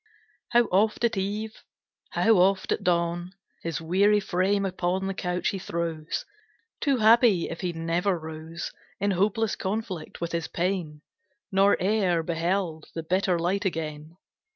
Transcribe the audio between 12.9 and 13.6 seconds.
the bitter